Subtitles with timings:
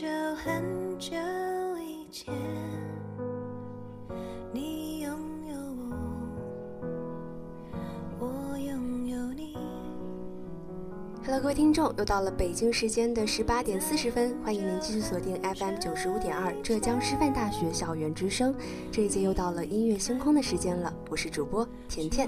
[0.00, 1.14] 久很久
[1.78, 2.32] 以前，
[4.50, 5.10] 你拥
[5.46, 5.54] 有
[8.18, 9.58] 我，我拥有你。
[11.22, 18.54] Hello，各位听众，又到了北京时间的十八点四十分，欢迎您继续锁定 FM 九十五点二浙江师范大学校园之声。
[18.90, 22.26] 这一节又到了音乐星空的时间了，我是主播甜甜。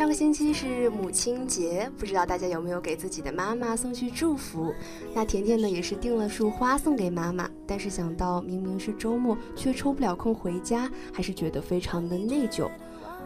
[0.00, 4.72] 上个星期是母亲节，不知道大家有没有给自己的妈妈送去祝福？
[5.12, 12.66] 那甜甜呢，也是订了束花送给妈妈，但是想到明明是周末，却抽不了空回家，还是觉得非常的内疚。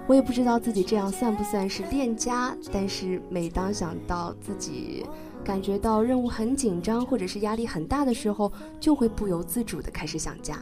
[0.08, 5.06] 我也不知道自己这样算不算是恋家，但是每当想到自己
[5.44, 10.60] 感觉到任务很紧张，或者是压力很大的时候，就会不由自主的开始想家。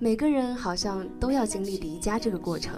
[0.00, 2.74] 每个人好像都要经历离家这个过程。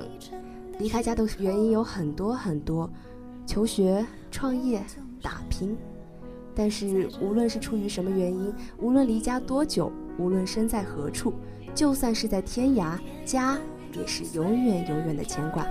[0.82, 2.91] 离开家的原因有很多很多，
[3.47, 4.82] 求学、创业、
[5.22, 5.76] 打拼。
[6.56, 11.34] 但是无论是出于什么原因，无论离家多久，无论身在何处，
[11.72, 13.56] 就算是在天涯，家
[13.92, 15.65] 也是永远永远的牵挂。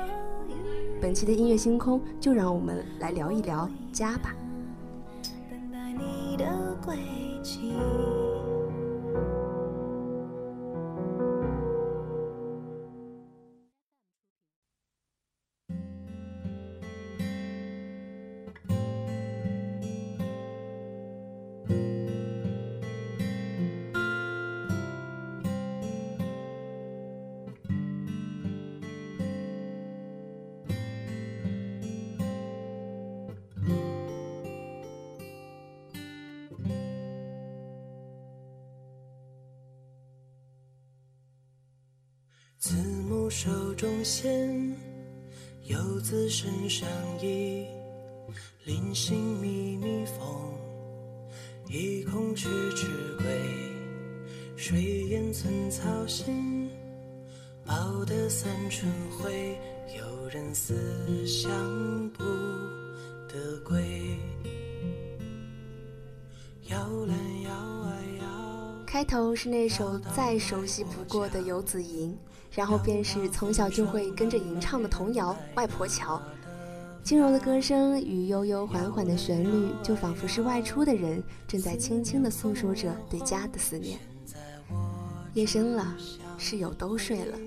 [1.01, 4.33] 本期的音乐星空，就让我们来聊一聊家吧。
[5.49, 6.95] 等待你的归
[7.43, 7.73] 期。
[43.31, 44.75] 手中线，
[45.63, 46.85] 游子身上
[47.21, 47.65] 衣。
[48.65, 50.19] 临行密密缝，
[51.69, 52.85] 意恐迟迟
[53.17, 53.25] 归。
[54.57, 56.69] 水烟寸草心，
[57.65, 59.57] 报得三春晖。
[59.97, 60.75] 有人思
[61.25, 61.49] 乡
[62.09, 62.23] 不
[63.29, 64.19] 得归。
[66.67, 68.85] 摇篮摇啊摇。
[68.85, 72.11] 开头是那首再熟悉不过的《游子吟》。
[72.51, 76.17] 然后便是从小就会跟着吟唱的童谣《外婆桥》，
[77.01, 83.97] 轻柔的歌声与悠悠缓缓的旋律，就仿佛是外出的人正在轻轻地诉说着对家的思念。
[85.33, 85.95] 夜深了，
[86.37, 87.37] 室友都睡了，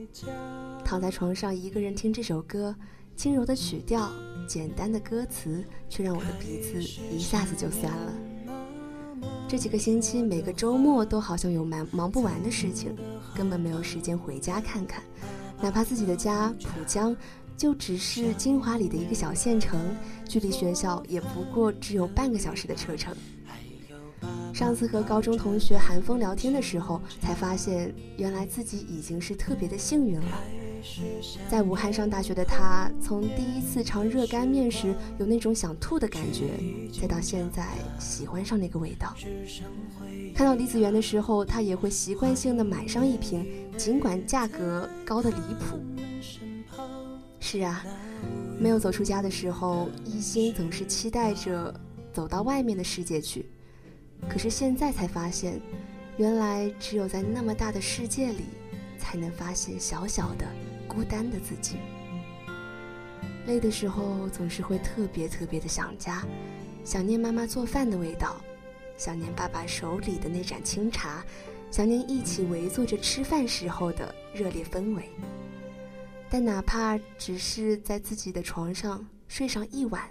[0.82, 2.74] 躺在床上一个人听这首歌，
[3.14, 4.10] 轻柔的曲调，
[4.48, 8.12] 简单的歌词，却让我的鼻子一下子就酸了。
[9.54, 12.92] 这几个星期，每个周末都好像有忙忙不完的事情，
[13.36, 15.00] 根本没有时间回家看看。
[15.60, 17.16] 哪怕自己的家浦江，
[17.56, 19.80] 就只是金华里的一个小县城，
[20.28, 23.14] 距离学校也不过只有半个小时的车程。
[24.52, 30.40] 上次和高中同学韩风聊天的时候，才发现原来自己已经是特别的幸运了。
[31.48, 36.50] 在武汉上大学的他，从第一次尝热干面时有那种想吐的感觉，
[37.00, 37.66] 再到现在
[37.98, 39.14] 喜欢上那个味道。
[40.34, 43.46] 看到李子园的时候，他也会习惯性的买上一瓶，
[43.76, 45.78] 尽管价格高的离谱。
[47.40, 47.84] 是啊，
[48.58, 51.72] 没有走出家的时候，一心总是期待着
[52.12, 53.46] 走到外面的世界去。
[54.28, 55.60] 可是现在才发现，
[56.16, 58.44] 原来只有在那么大的世界里，
[58.98, 60.46] 才能发现小小的。
[60.94, 61.76] 孤单的自己，
[63.46, 66.24] 累的时候总是会特别特别的想家，
[66.84, 68.36] 想念妈妈做饭的味道，
[68.96, 71.24] 想念爸爸手里的那盏清茶，
[71.70, 75.02] 想念一起围坐着吃饭时候的热烈氛围。
[76.30, 80.02] 但哪怕只是在自己的床上睡上一晚，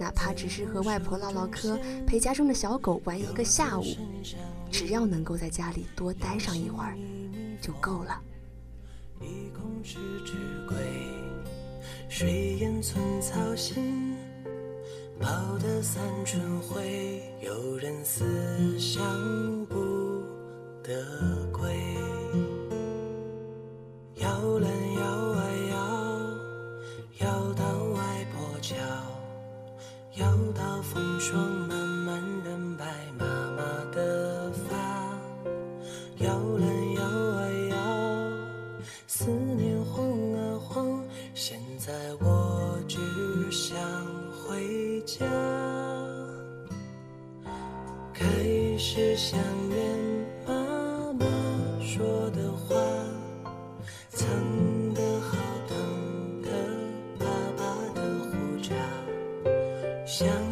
[0.00, 3.84] 哪怕只是和外婆唠唠嗑，陪家中的小狗玩一个下午，
[4.70, 6.96] 只要能够在家里多待上一会儿，
[7.60, 8.20] 就够了。
[9.22, 9.98] 一空之
[10.68, 10.76] 归，
[12.08, 14.16] 水烟寸草心，
[15.18, 15.28] 报
[15.58, 18.24] 得三春晖，有人思
[18.78, 19.02] 乡
[19.66, 19.74] 不
[20.82, 20.92] 得
[21.52, 21.70] 归。
[24.16, 28.76] 摇篮摇啊摇，摇到外婆桥，
[30.16, 31.81] 摇到风霜满
[60.12, 60.51] 想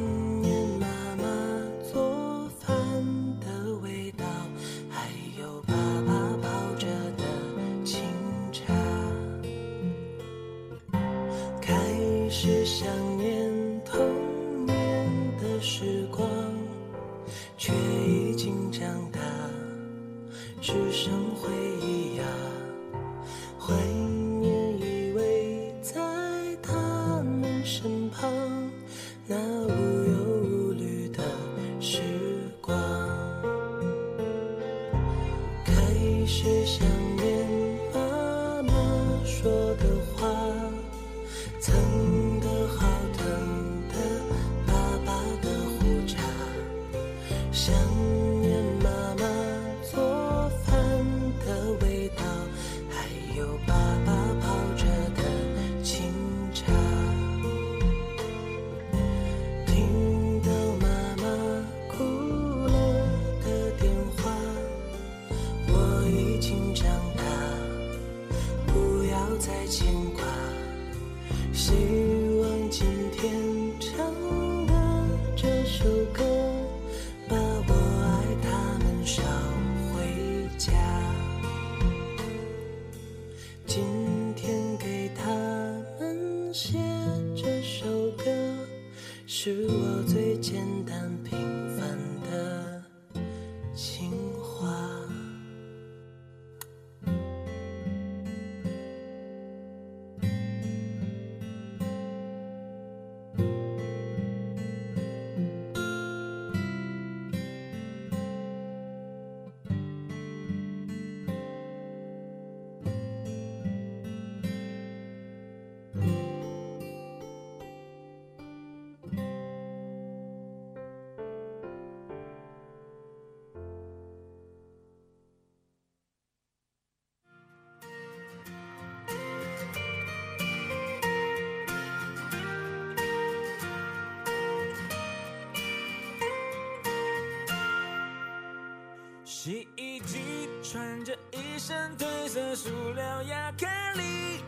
[139.51, 140.21] 洗衣机
[140.63, 143.67] 穿着一身褪色塑料亚克
[143.97, 144.45] 力，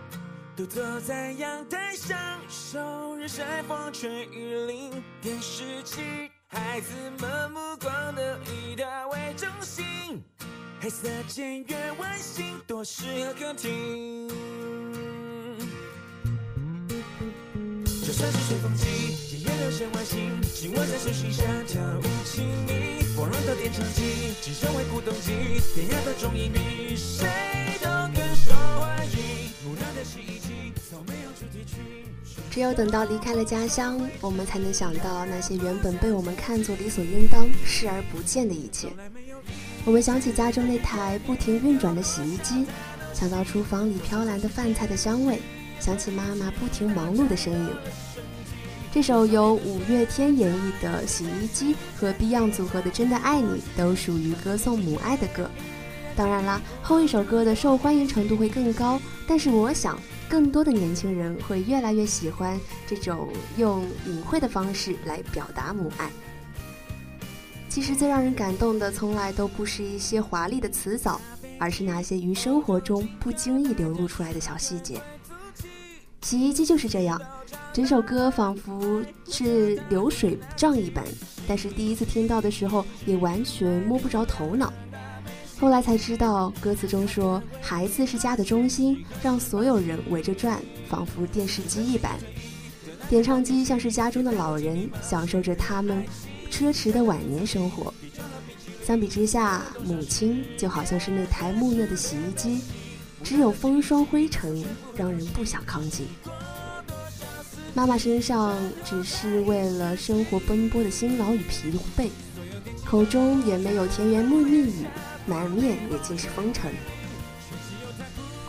[0.55, 2.17] 独坐在阳台享
[2.49, 5.03] 受日晒风吹雨淋。
[5.21, 6.03] 电视机，
[6.47, 10.23] 孩子们目光都以它为中心，
[10.81, 14.29] 黑色简约外形多适合客厅。
[18.07, 23.02] 就算是吹风机，也有些外形，紧握在手心下跳舞亲密。
[23.15, 25.33] 光荣的电唱机，只身为古董机，
[25.75, 27.27] 典雅的中音比谁
[27.83, 29.51] 都更受欢迎。
[29.65, 31.77] 木讷的洗衣机，从没有主题曲。
[32.51, 38.89] 只有等到离开了家乡，我们才能想到那些原本被我们看作理所应当、视而不见的一切。
[39.85, 42.65] 我们想起家中那台不停运转的洗衣机，
[43.13, 45.39] 想到厨房里飘来的饭菜的香味，
[45.79, 47.69] 想起妈妈不停忙碌的身影。
[48.93, 55.51] 这首由五月天演绎的《洗衣机》和 Beyond 组合的《真的爱你》都属于歌颂母爱的歌。
[56.15, 66.11] 当然啦，后一首歌的受欢迎程度会更高，但是我想，更多的年轻人会越来越喜欢这种用隐晦的方式来表达母爱。
[67.71, 71.19] 其实最让人感动的，从来都不是一些华丽的词藻，
[71.59, 75.01] 而是那些于生活中不经意流露出来的小细节。
[76.23, 77.21] 洗衣机就是这样，
[77.73, 81.05] 整首歌仿佛是流水账一般，
[81.47, 84.73] 但是第一次听到的时候也完全摸不着头脑。
[85.61, 92.19] 后来才知道，歌词中说孩子是家的中心，让所有人围着转，仿佛电视机一般。
[93.09, 96.05] 点唱机像是家中的老人，享受着他们
[96.51, 97.93] 奢侈的晚年生活。
[98.85, 102.61] 相比之下，母亲就好像是那台木讷的洗衣机。
[103.23, 104.65] 只有风霜灰尘，
[104.97, 106.05] 让人不想抗拒。
[107.75, 112.09] 妈妈身上只是为了生活奔波的辛劳与疲惫，
[112.85, 114.87] 口中也没有甜言蜜语，
[115.25, 116.71] 满面也尽是风尘。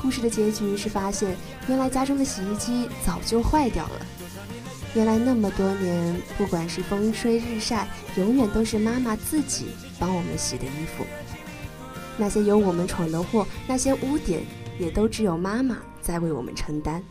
[0.02, 1.38] 故事的结局是发现，
[1.70, 4.06] 原来家中的洗衣机早就坏掉了。
[4.94, 7.88] 原来那么多年，不管是风吹日晒，
[8.18, 11.06] 永远都是妈妈自己帮我们洗的衣服。
[12.18, 14.44] 那些有我们闯的祸，那些污点。
[14.84, 17.02] 也都只有妈妈在为我们承担，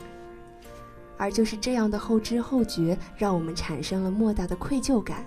[1.17, 5.25] 而就是这样的后知后觉，让我们产生了莫大的愧疚感，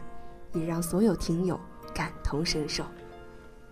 [0.54, 1.60] 也让所有听友
[1.92, 2.84] 感同身受。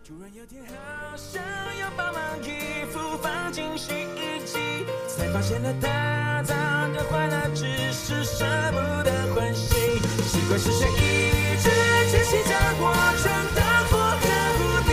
[0.04, 1.40] 突然有天好想
[1.80, 2.12] 要把
[2.42, 4.58] 衣服放进洗衣机，
[5.08, 6.56] 才发现了它早
[6.92, 7.64] 就坏了，只
[7.94, 9.78] 是舍不得换新。
[10.26, 11.70] 奇怪是谁一直
[12.10, 13.62] 坚持着过程的
[13.92, 14.26] 火和
[14.58, 14.90] 无敌，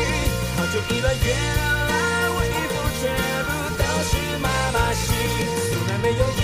[0.54, 1.14] 好久以来
[6.12, 6.39] 原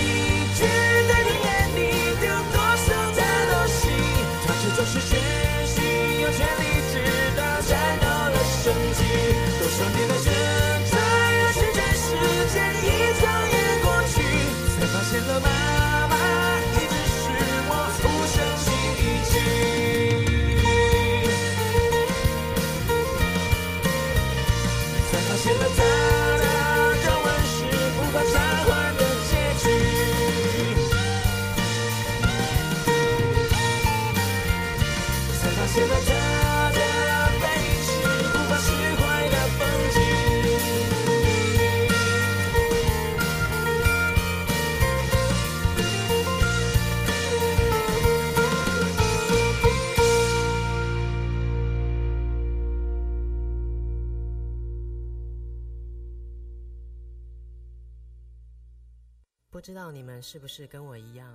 [60.29, 61.25] 是不是跟我一样，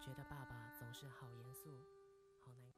[0.00, 1.70] 觉得爸爸总是好严肃、
[2.40, 2.72] 好难。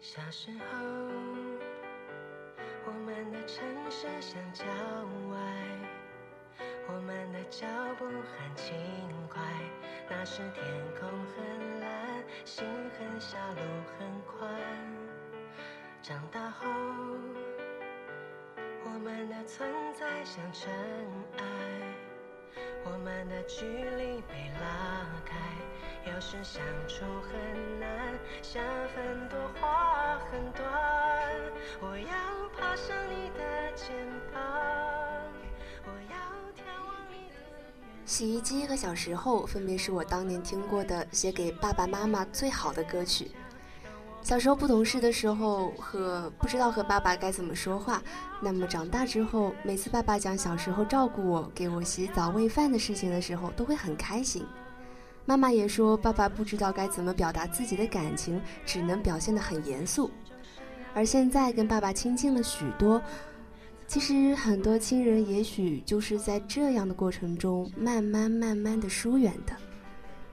[0.00, 0.64] 小时候，
[2.86, 4.64] 我们的城市像郊
[5.28, 5.33] 外。
[7.60, 8.74] 脚步很轻
[9.30, 9.40] 快，
[10.10, 10.64] 那时天
[10.98, 12.66] 空很蓝，心
[12.98, 13.60] 很小，路
[13.96, 14.50] 很宽。
[16.02, 16.66] 长大后，
[18.84, 20.68] 我们的存在像尘
[21.36, 21.44] 埃，
[22.84, 25.36] 我们的距离被拉开，
[26.12, 28.64] 有时相处很难，想
[28.96, 30.66] 很多话很短。
[31.80, 33.94] 我要爬上你的肩
[34.32, 34.42] 膀，
[38.14, 43.32] 洗衣机和小时候分别是我当年听过的写给爸爸妈妈最好的歌曲。
[44.22, 48.00] 小时候不懂事的时候和不知道和爸爸该怎么说话，
[48.40, 54.46] 那么长大之后，每次爸爸讲小时候照顾我、给我洗澡喂饭的事情的时候，都会很开心。
[55.24, 60.08] 妈妈也说爸爸不知道该怎么表达自己的感情，只能表现得很严肃。
[60.94, 63.02] 而现在跟爸爸亲近了许多。
[63.86, 69.54] 其实很多亲人也许就是在这样的过程中慢慢慢慢的疏远的，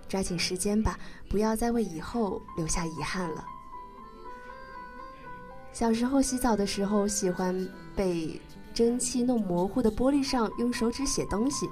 [0.08, 0.98] 抓紧时间吧，
[1.30, 3.46] 不要再为以后留下遗憾了。
[5.74, 8.42] 小时候洗澡的时候，喜欢被
[8.74, 11.70] 蒸汽弄模糊的玻璃上用手指写东西。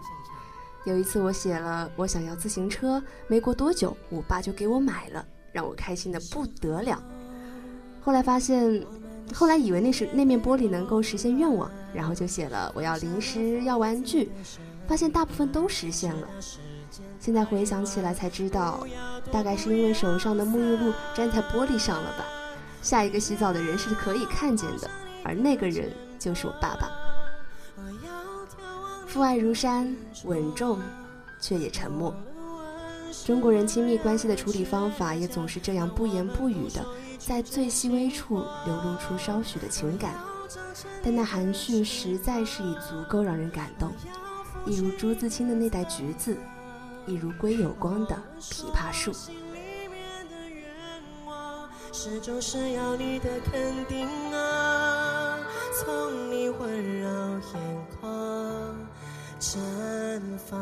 [0.86, 7.02] 有一次我写了我想要自行车，没过多久我爸就给我买了，让我开心的不得了。
[8.00, 8.86] 后来发现。
[9.34, 14.32] 后来以为那是那面玻璃能够实现愿望，然后就写了我要零食要玩具，
[14.88, 16.28] 发现大部分都实现了。
[17.20, 18.86] 现在回想起来才知道，
[19.32, 22.26] 大概是因为手上的沐浴露粘在玻璃上了吧。
[22.82, 24.90] 下一个洗澡的人是可以看见的，
[25.24, 26.90] 而那个人就是我爸爸。
[29.06, 30.80] 父爱如山，稳重，
[31.40, 32.16] 却也沉默。
[33.26, 36.86] 中国人亲密关系的处理方法也总是这样不言不语的。
[37.20, 40.16] 在最细微处流露出稍许的情感，
[41.04, 43.92] 但那含蓄实在是已足够让人感动。
[44.66, 46.36] 一如朱自清的那袋橘子，
[47.06, 49.14] 一如归有光的枇杷树。
[51.92, 55.38] 始终是要你的肯定啊，
[55.80, 56.68] 从你环
[57.00, 58.76] 绕眼眶
[59.40, 59.60] 绽
[60.50, 60.58] 放。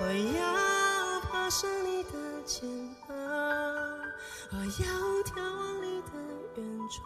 [0.00, 0.06] 我
[0.38, 2.10] 要爬上你的
[2.44, 2.83] 肩膀，
[4.56, 4.86] 我要
[5.24, 6.12] 眺望你的
[6.56, 7.02] 远窗。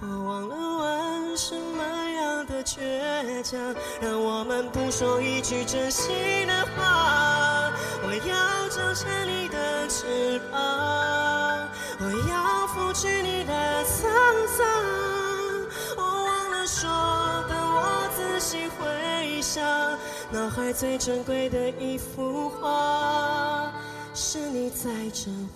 [0.00, 1.80] 我忘了问什么
[2.10, 3.56] 样的倔强，
[4.00, 6.12] 让我们不说一句真心
[6.48, 7.72] 的话。
[8.04, 10.58] 我要张开你的翅膀，
[12.00, 14.02] 我要拂去你的沧
[14.48, 14.66] 桑。
[15.96, 16.90] 我忘了说，
[17.48, 19.62] 当我仔细回想，
[20.32, 23.72] 脑海最珍贵的一幅画，
[24.14, 25.48] 是你在枕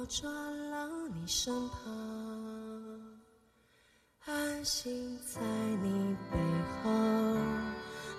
[0.00, 1.90] 我抓牢你身旁，
[4.26, 6.38] 安心在你背
[6.84, 6.88] 后。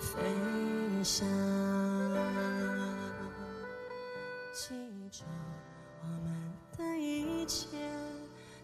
[0.01, 0.21] 飞
[1.05, 1.25] 翔，
[4.53, 4.75] 记
[5.09, 5.23] 着
[6.01, 7.77] 我们的一切，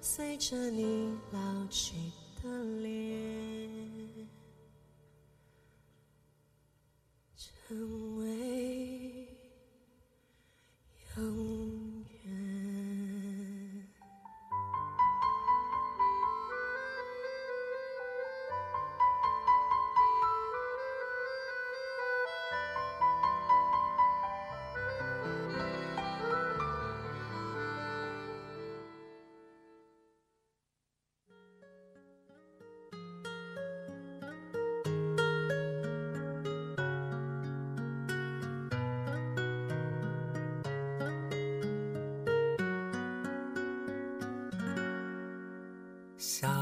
[0.01, 1.95] 随着你老去
[2.43, 2.49] 的，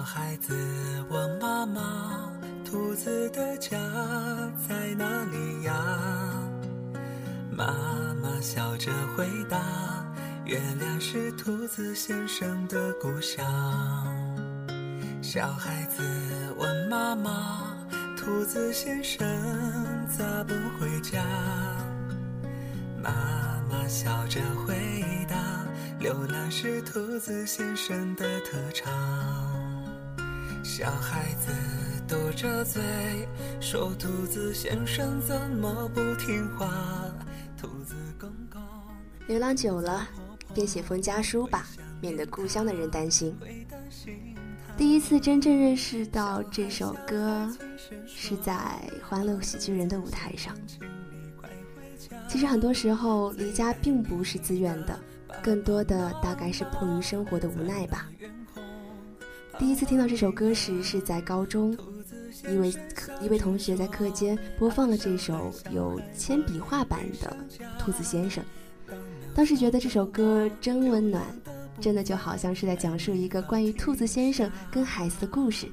[0.03, 0.53] 孩子
[1.10, 2.29] 问妈妈
[2.65, 3.77] ：“兔子的家
[4.67, 5.74] 在哪里呀？”
[7.50, 7.74] 妈
[8.22, 9.58] 妈笑着回答
[10.45, 13.45] ：“月亮是兔子先生的故乡。”
[15.23, 16.04] 小孩子
[16.58, 17.77] 问妈妈
[18.17, 19.25] ：“兔子先生
[20.10, 21.23] 咋不回家？”
[23.01, 24.75] 妈妈笑着回
[25.30, 25.65] 答
[25.97, 28.91] ：“流浪是兔子先生的特长。”
[30.63, 31.52] 小孩子
[32.08, 32.82] 嘟着嘴
[33.60, 36.73] 说：“兔子先生怎么不听话？”
[37.60, 38.62] 兔子公公
[39.28, 40.08] 流浪久了，
[40.54, 41.67] 便写封家书吧，
[41.99, 43.38] 免得故乡的人担心。
[44.78, 47.54] 第一次真正认识到这首歌，
[48.08, 48.54] 是在
[49.10, 50.56] 《欢乐喜剧人》的舞台上。
[52.30, 54.97] 其实很多时候，离家并不是自愿的，
[55.43, 58.08] 更多的大概是迫于生活的无奈吧。
[59.59, 61.75] 第一次听到这首歌时是在高中，
[62.49, 62.73] 一位
[63.21, 67.37] 一位同学在课间播放了这首有铅笔画版的
[67.79, 68.43] 《兔子先生》，
[69.35, 71.23] 当时觉得这首歌真温暖，
[71.79, 75.67] 真的就好像是在讲述一个关于兔子先生跟孩子的故事。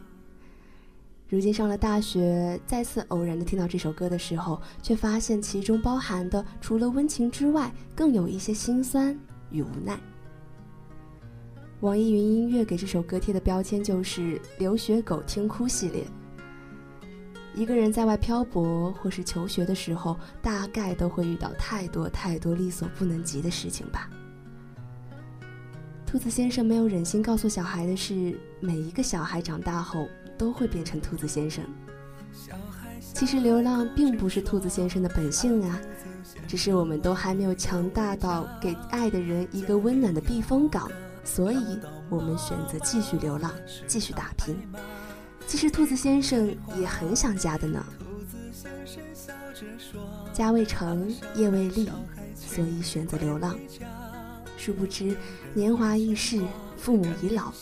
[1.29, 9.17] 如今上了大学，再次偶然的听到这首歌的时候，却发现其中包含的除了温情之外，更有一些心酸
[9.51, 9.99] 与无奈。
[11.81, 16.05] 网易云音乐给这首歌贴的标签就是“留学狗听哭”系列。
[17.55, 24.11] 一个人在外漂泊或是求学的时候，大概都会遇到太多太多力所不能及的事情吧。
[26.07, 31.65] 兔子先生没有忍心告诉小孩的是，每一个小孩长大后都会变成兔子先生。
[33.01, 35.81] 其实流浪并不是兔子先生的本性啊，
[36.47, 40.87] 只是我们都还没有强大到给爱的人一个温暖的避风港。
[41.33, 43.53] 所以，我们选择继续流浪，
[43.87, 44.57] 继续打拼。
[45.47, 47.87] 其实，兔子先生也很想家的呢。
[50.33, 51.89] 家未成，业未立，
[52.35, 53.57] 所以选择流浪。
[54.59, 55.17] 殊不知，
[55.55, 56.43] 年华易逝，
[56.77, 57.53] 父母已老，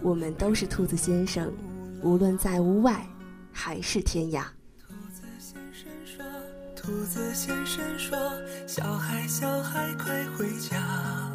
[0.00, 1.52] 我们都是兔子先生，
[2.00, 3.06] 无论在屋外，
[3.52, 4.44] 还是天涯。
[6.74, 8.18] 兔子先生说
[8.66, 11.30] ：“小孩，小孩，快回家。”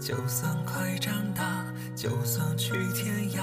[0.00, 3.42] 就算快长大，就算去天涯，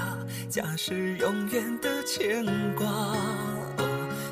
[0.49, 2.85] 家是永远的牵挂。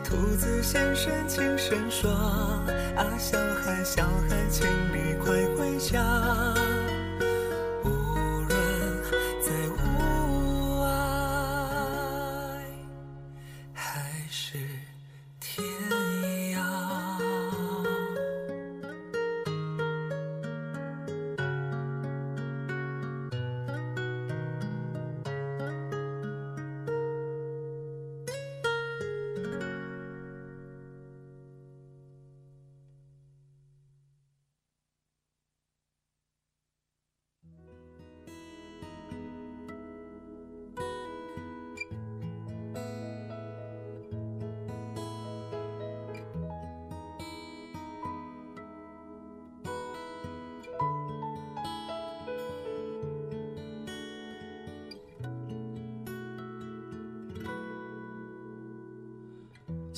[0.03, 2.09] 兔子先生轻声说
[2.95, 6.53] ：“啊，小孩，小孩，请你快回家。”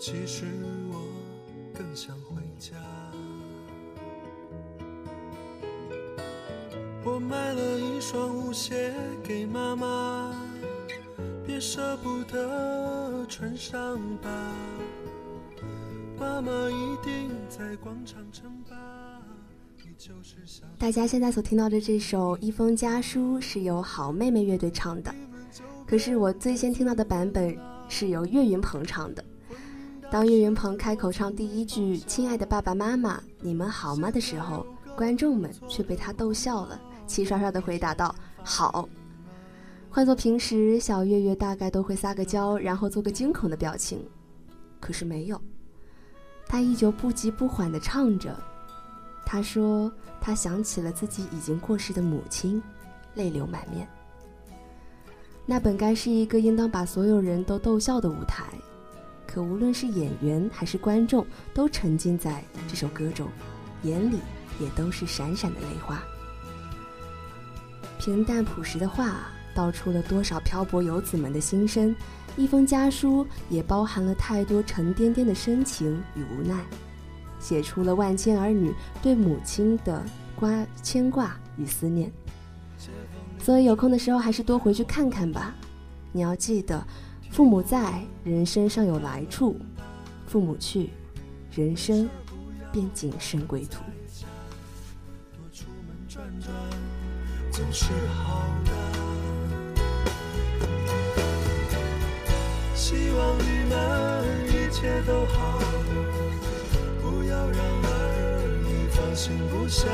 [0.00, 0.46] 其实
[0.90, 0.96] 我
[1.74, 2.74] 更想回家。
[7.04, 10.34] 我买了一双舞鞋给妈妈，
[11.46, 14.30] 别舍不得穿上吧。
[16.18, 18.76] 妈妈一定在广场称霸。
[19.84, 25.14] 你就是小大家现在所听到的这首《一封家书》是由好妹妹乐队唱的，
[25.86, 27.54] 可是我最先听到的版本
[27.86, 29.22] 是由岳云鹏唱的。
[30.10, 38.88] 当岳云鹏开口唱第一句“亲爱的爸爸妈妈，你们好吗”的时候，观众们却被他逗笑了，齐刷刷地回答道：“好。”
[39.88, 44.04] 换做平时，小岳岳大概都会撒个娇，然后做个惊恐的表情，
[44.80, 45.40] 可是没有，
[46.48, 48.36] 他依旧不急不缓地唱着。
[49.24, 52.60] 他说：“他想起了自己已经过世的母亲，
[53.14, 53.86] 泪流满面。
[55.46, 58.44] 那本该是一个应当把所有人都逗笑的舞台，
[59.32, 63.28] 可无论是演员还是观众，都沉浸在这首歌中，
[63.84, 64.18] 眼里
[64.58, 66.02] 也都是闪闪的泪花。
[68.00, 71.94] 平淡朴实的话，道出了多少漂泊游子们的心声；
[72.36, 76.58] 一封家书，也包含了太多沉甸甸的深情与无奈。”
[77.38, 82.12] 写出了万千儿女对母亲的挂牵挂与思念，
[83.38, 85.54] 所以有空的时候还是多回去看看吧。
[86.12, 86.86] 你要记得，
[87.30, 89.54] 父母在，人生尚有来处；
[90.26, 90.90] 父母去，
[91.54, 92.08] 人生
[92.72, 93.78] 便仅剩归途。
[95.32, 96.52] 多出门转转，
[97.52, 98.70] 总是好的。
[102.74, 103.74] 希望你们
[104.48, 105.60] 一切都好，
[107.00, 109.86] 不要让儿女放心不下。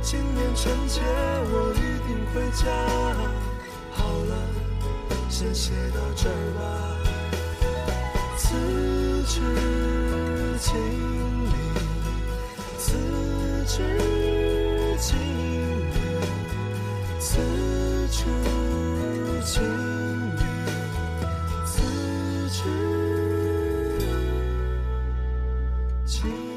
[0.00, 3.47] 今年春节我一定回家。
[5.38, 6.58] 先写到这儿吧。
[8.36, 8.56] 辞
[9.22, 9.40] 职
[10.58, 10.74] 经
[11.44, 11.54] 理，
[12.76, 12.98] 辞
[13.64, 13.78] 职
[14.98, 15.16] 经
[15.94, 15.94] 理，
[17.20, 17.38] 辞
[18.10, 18.18] 职
[19.44, 19.62] 经
[20.34, 20.42] 理，
[21.64, 21.70] 辞
[22.50, 22.58] 职
[26.04, 26.47] 经。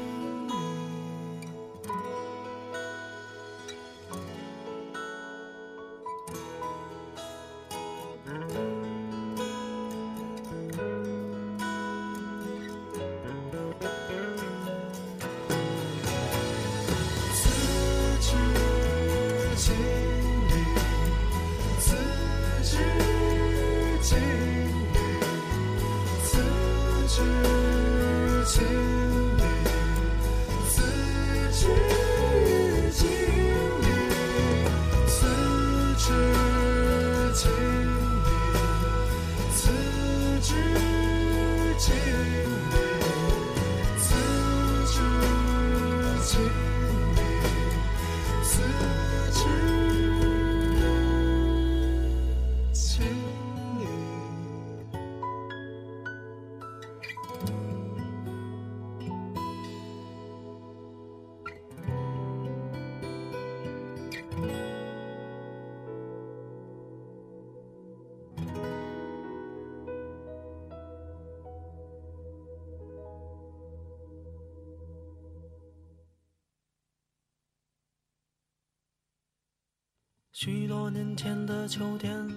[80.44, 82.28] 许多年前的秋天，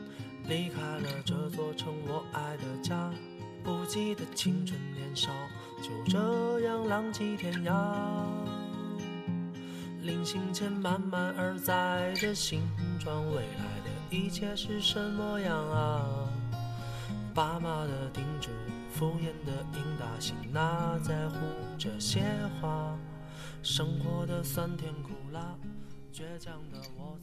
[0.48, 3.12] 离开了这座城，我爱的家。
[3.64, 5.32] 不记得青春年少，
[5.82, 7.74] 就这样浪迹天涯。
[10.04, 12.62] 临行前慢慢而在的形
[13.00, 16.06] 状，未来的一切是什么样啊？
[17.34, 18.52] 爸妈的叮嘱，
[18.92, 21.38] 敷衍的应答，心哪在乎
[21.76, 22.22] 这些
[22.62, 22.96] 话？
[23.64, 25.56] 生活的酸甜苦辣，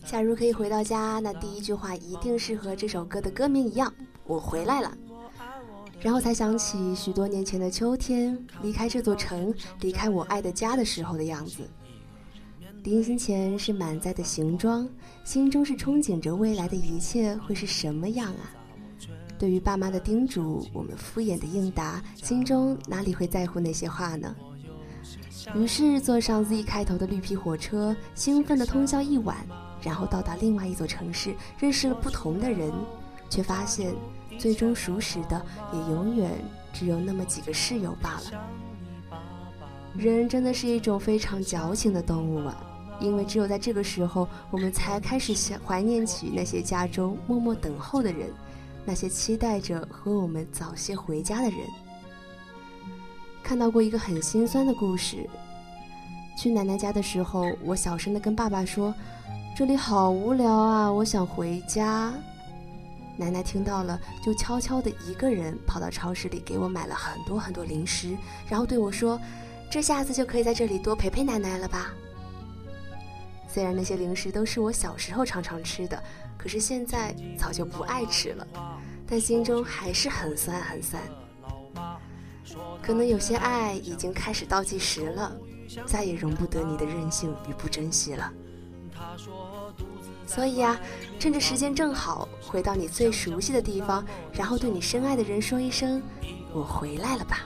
[0.04, 3.92] 假如可以回到家，那第一句话一定是和这首歌的歌名一样
[4.26, 4.96] ：“我回来了。”
[6.00, 11.68] 然后才想起许多年前的秋天，离开这座城，离开我爱的家的时候的样子。
[12.82, 14.88] 临行前是满载的行装，
[15.24, 18.50] 心中是憧憬着未来的一切会是什么样啊？
[19.38, 24.34] 对于爸妈的叮嘱，我们敷衍的应答，心中哪里会在乎那些话呢？
[25.54, 29.36] 于是坐上 Z 开头的绿皮火车，兴奋的通宵一晚，
[29.82, 32.72] 然后到达另外一座城市，认识了不同的人，
[33.28, 33.94] 却发现
[34.38, 36.30] 最终熟识的也永远
[36.72, 38.48] 只有那么几个室友罢了。
[39.96, 42.56] 人真的是一种非常矫情的动物啊！
[43.00, 48.30] 因为只有在这个时候，我们才开始想怀念起那些家中默默等候的人，
[48.84, 51.58] 那些期待着和我们早些回家的人。
[53.52, 55.28] 看到过一个很心酸的故事。
[56.38, 58.94] 去奶奶家的时候，我小声的跟爸爸说
[59.54, 62.14] ：“这里好无聊啊，我想回家。”
[63.14, 68.16] 奶奶听到了，就悄悄的一个人跑到超市里给我买了很多很多零食，
[68.48, 69.20] 然后对我说
[69.70, 71.92] ：“这下子就可以在这里多陪陪奶奶了吧？”
[73.46, 76.02] 虽然那些零食都是我小时候常常吃的，
[76.38, 78.46] 可是现在早就不爱吃了，
[79.06, 81.02] 但心中还是很酸很酸。
[82.82, 85.32] 可能有些爱已经开始倒计时了，
[85.86, 88.32] 再也容不得你的任性与不珍惜了。
[90.26, 90.80] 所以呀，
[91.18, 96.02] 趁着时间正好，回到你最熟悉的地方，然后对你深爱的人说一声
[96.54, 97.40] ：“我回来了吧。”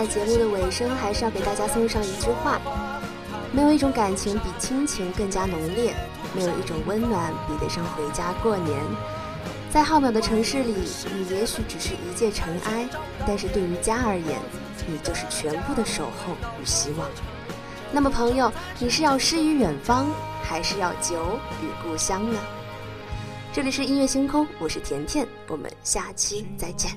[0.00, 2.58] 在节目的尾声，还是要给大家送上一句话：
[3.52, 5.94] 没有一种感情比亲情更加浓烈，
[6.34, 8.80] 没有一种温暖比得上回家过年。
[9.70, 10.74] 在浩渺的城市里，
[11.14, 12.88] 你也许只是一介尘埃，
[13.26, 14.40] 但是对于家而言，
[14.86, 17.06] 你就是全部的守候与希望。
[17.92, 20.06] 那么，朋友，你是要诗与远方，
[20.42, 22.38] 还是要酒与故乡呢？
[23.52, 26.90] 这里是音乐星空，我是甜甜，我们下期再见。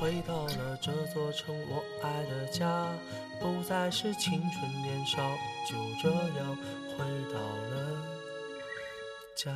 [0.00, 2.88] 回到了这座城，我爱的家，
[3.38, 5.18] 不再是青春年少，
[5.68, 6.56] 就这样
[6.96, 8.02] 回到了
[9.36, 9.52] 家。